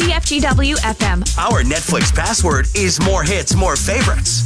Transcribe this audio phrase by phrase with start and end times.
[0.00, 1.38] CFGW FM.
[1.38, 4.40] Our Netflix password is more hits, more favorites.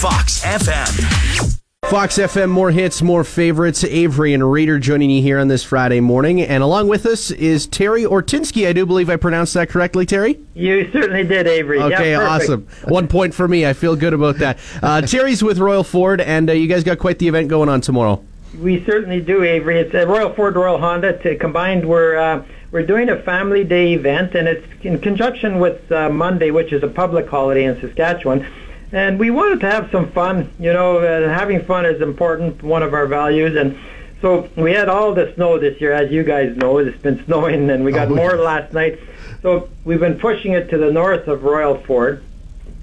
[0.00, 1.58] Fox FM.
[1.90, 3.82] Fox FM, more hits, more favorites.
[3.82, 6.40] Avery and Reader joining you here on this Friday morning.
[6.40, 8.68] And along with us is Terry Ortinsky.
[8.68, 10.38] I do believe I pronounced that correctly, Terry?
[10.54, 11.80] You certainly did, Avery.
[11.80, 12.68] Okay, yeah, awesome.
[12.84, 13.66] One point for me.
[13.66, 14.60] I feel good about that.
[14.80, 17.80] Uh, Terry's with Royal Ford, and uh, you guys got quite the event going on
[17.80, 18.24] tomorrow.
[18.58, 19.78] We certainly do, Avery.
[19.78, 21.16] It's a Royal Ford, Royal Honda.
[21.22, 25.90] To combined, we're uh, we're doing a Family Day event, and it's in conjunction with
[25.92, 28.46] uh, Monday, which is a public holiday in Saskatchewan.
[28.92, 30.50] And we wanted to have some fun.
[30.58, 33.56] You know, uh, having fun is important, one of our values.
[33.56, 33.78] And
[34.20, 36.78] so we had all the snow this year, as you guys know.
[36.78, 38.40] It's been snowing, and we got Oh, more yes.
[38.40, 38.98] last night.
[39.42, 42.24] So we've been pushing it to the north of Royal Ford,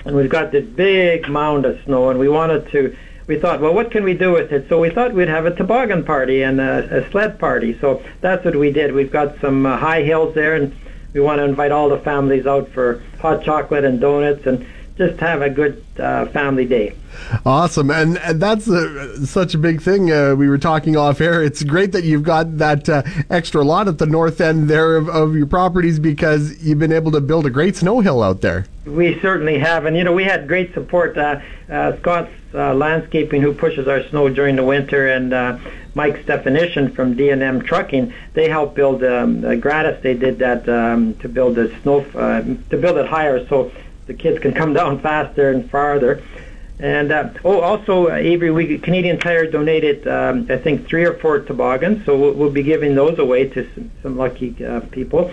[0.06, 2.96] and we've got this big mound of snow, and we wanted to.
[3.28, 4.70] We thought, well, what can we do with it?
[4.70, 7.78] So we thought we'd have a toboggan party and a, a sled party.
[7.80, 8.94] So that's what we did.
[8.94, 10.74] We've got some uh, high hills there, and
[11.12, 14.66] we want to invite all the families out for hot chocolate and donuts, and
[14.98, 16.96] just have a good uh, family day.
[17.46, 20.12] Awesome, and, and that's uh such a big thing.
[20.12, 21.44] Uh, we were talking off air.
[21.44, 25.10] It's great that you've got that uh, extra lot at the north end there of,
[25.10, 28.66] of your properties because you've been able to build a great snow hill out there.
[28.86, 31.18] We certainly have, and you know we had great support.
[31.18, 35.58] Uh, uh, Scott's uh, Landscaping, who pushes our snow during the winter, and uh,
[35.96, 40.02] Mike's definition from D&M Trucking, they helped build um, uh, gratis.
[40.02, 43.72] They did that um, to build the snow uh, to build it higher, so
[44.08, 46.24] the kids can come down faster and farther.
[46.80, 51.14] And uh, oh, also uh, Avery, we Canadian Tire donated um, I think three or
[51.14, 55.32] four toboggans, so we'll, we'll be giving those away to some, some lucky uh, people.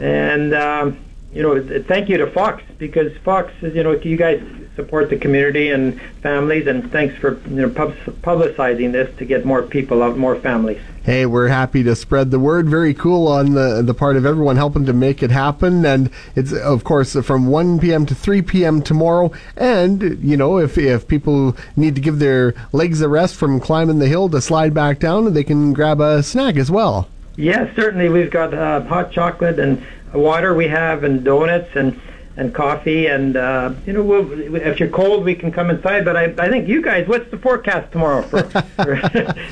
[0.00, 0.98] And um,
[1.32, 4.42] you know, thank you to Fox because Fox is you know you guys
[4.76, 9.44] support the community and families, and thanks for you know pub- publicizing this to get
[9.44, 10.80] more people out, more families.
[11.02, 12.68] Hey, we're happy to spread the word.
[12.68, 15.84] Very cool on the the part of everyone helping to make it happen.
[15.84, 18.06] And it's of course from 1 p.m.
[18.06, 18.82] to 3 p.m.
[18.82, 19.32] tomorrow.
[19.56, 23.98] And you know, if if people need to give their legs a rest from climbing
[23.98, 27.08] the hill to slide back down, they can grab a snack as well.
[27.36, 28.08] Yes, certainly.
[28.08, 32.00] We've got uh, hot chocolate and water we have, and donuts and
[32.38, 36.04] and coffee, and uh, you know, we'll, if you're cold, we can come inside.
[36.04, 38.22] But I, I think you guys, what's the forecast tomorrow?
[38.22, 38.38] For,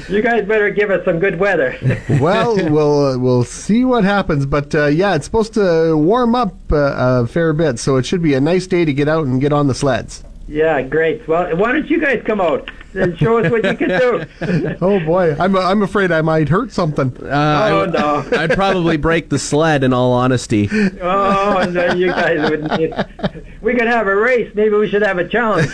[0.12, 1.76] you guys better give us some good weather.
[2.20, 6.54] well, we'll uh, we'll see what happens, but uh, yeah, it's supposed to warm up
[6.70, 9.40] uh, a fair bit, so it should be a nice day to get out and
[9.40, 10.22] get on the sleds.
[10.48, 11.26] Yeah, great.
[11.26, 14.24] Well, why don't you guys come out and show us what you can do?
[14.80, 17.16] Oh boy, I'm I'm afraid I might hurt something.
[17.24, 18.24] Uh, Oh no!
[18.38, 20.68] I'd probably break the sled, in all honesty.
[21.00, 21.92] Oh no!
[21.94, 22.92] You guys would need.
[23.62, 24.52] We could have a race.
[24.54, 25.70] Maybe we should have a challenge.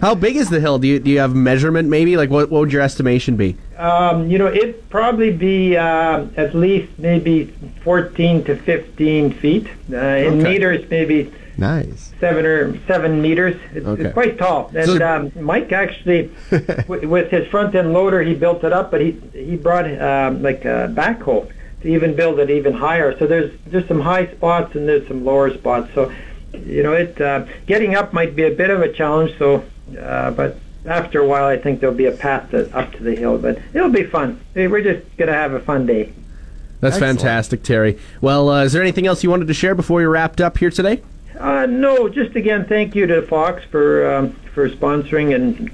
[0.00, 0.78] How big is the hill?
[0.78, 2.16] Do you, do you have measurement maybe?
[2.16, 3.56] Like, what, what would your estimation be?
[3.78, 9.66] Um, you know, it'd probably be uh, at least maybe 14 to 15 feet.
[9.92, 10.42] Uh, in Okay.
[10.52, 12.12] meters, maybe Nice.
[12.20, 13.56] seven or seven meters.
[13.74, 14.04] It's, Okay.
[14.04, 14.70] it's quite tall.
[14.74, 18.90] And So- um, Mike actually, w- with his front end loader, he built it up,
[18.90, 21.46] but he he brought um, like a backhoe
[21.82, 23.16] to even build it even higher.
[23.18, 25.90] So there's there's some high spots and there's some lower spots.
[25.94, 26.10] So
[26.66, 29.32] you know, it uh, getting up might be a bit of a challenge.
[29.38, 29.62] So,
[30.00, 33.14] uh, but after a while, I think there'll be a path to, up to the
[33.14, 33.38] hill.
[33.38, 34.40] But it'll be fun.
[34.54, 36.12] We're just gonna have a fun day.
[36.80, 37.20] That's Excellent.
[37.20, 37.98] fantastic, Terry.
[38.20, 40.70] Well, uh, is there anything else you wanted to share before we wrapped up here
[40.70, 41.02] today?
[41.38, 45.70] Uh, no, just again, thank you to Fox for um, for sponsoring and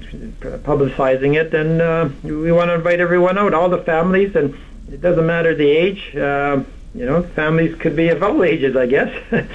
[0.63, 4.55] publicizing it, and uh, we want to invite everyone out, all the families, and
[4.91, 6.15] it doesn't matter the age.
[6.15, 6.63] Uh,
[6.95, 9.13] you know, families could be of all ages, I guess.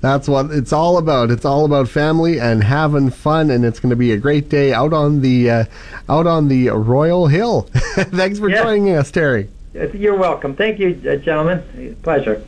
[0.00, 1.30] That's what it's all about.
[1.30, 4.72] It's all about family and having fun, and it's going to be a great day
[4.72, 5.64] out on the uh,
[6.08, 7.62] out on the Royal Hill.
[7.72, 8.62] Thanks for Yeah.
[8.64, 9.48] joining us, Terry.
[9.74, 10.54] You're welcome.
[10.54, 11.96] Thank you, uh, gentlemen.
[12.02, 12.44] Pleasure.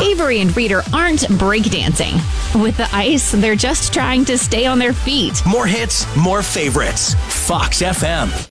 [0.00, 2.14] Avery and Reader aren't breakdancing.
[2.60, 5.42] With the ice, they're just trying to stay on their feet.
[5.46, 7.14] More hits, more favorites.
[7.46, 8.32] Fox FM.